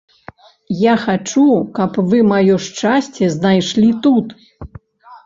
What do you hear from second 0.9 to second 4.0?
хачу, каб вы маё шчасце знайшлі